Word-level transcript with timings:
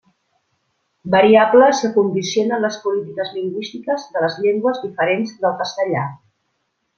Variables 1.15 1.81
que 1.83 1.91
condicionen 1.97 2.65
les 2.67 2.79
polítiques 2.85 3.35
lingüístiques 3.37 4.07
de 4.17 4.25
les 4.25 4.39
llengües 4.47 4.81
diferents 4.87 5.37
del 5.45 5.55
castellà. 5.63 6.09